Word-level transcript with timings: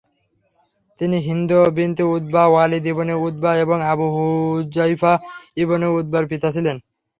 তিনি 0.99 1.17
Hind 1.27 1.51
binte 1.75 2.03
Utbah, 2.15 2.45
Walid 2.49 2.83
ibne 2.93 3.13
Utbah 3.27 3.53
এবং 3.65 3.77
আবু 3.91 4.05
হুযাইফা 4.15 5.13
ইবন 5.57 5.81
উতবার 5.91 6.23
পিতা 6.31 6.47
ছিলেন। 6.55 6.75